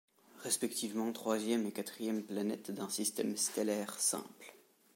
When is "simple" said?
3.99-4.55